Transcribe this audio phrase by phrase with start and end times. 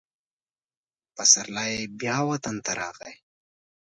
[1.15, 3.13] پسرلی بیا وطن ته راغی.